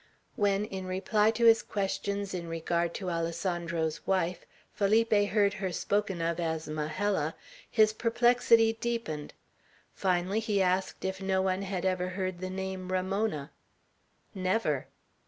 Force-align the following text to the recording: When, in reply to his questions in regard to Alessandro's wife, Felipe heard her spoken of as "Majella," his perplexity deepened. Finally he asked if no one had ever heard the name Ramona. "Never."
When, 0.35 0.65
in 0.65 0.87
reply 0.87 1.29
to 1.29 1.45
his 1.45 1.61
questions 1.61 2.33
in 2.33 2.47
regard 2.47 2.95
to 2.95 3.11
Alessandro's 3.11 4.07
wife, 4.07 4.45
Felipe 4.73 5.13
heard 5.29 5.53
her 5.53 5.71
spoken 5.71 6.23
of 6.23 6.39
as 6.39 6.67
"Majella," 6.67 7.35
his 7.69 7.93
perplexity 7.93 8.73
deepened. 8.73 9.35
Finally 9.93 10.39
he 10.39 10.59
asked 10.59 11.05
if 11.05 11.21
no 11.21 11.43
one 11.43 11.61
had 11.61 11.85
ever 11.85 12.07
heard 12.09 12.39
the 12.39 12.49
name 12.49 12.91
Ramona. 12.91 13.51
"Never." 14.33 14.87